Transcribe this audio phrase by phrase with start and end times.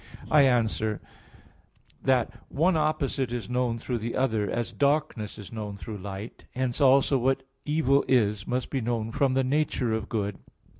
[0.31, 0.99] I answer
[2.01, 6.45] that, One opposite is known through the other, as darkness is known through light.
[6.55, 10.39] Hence also what evil is must be known from the nature of good.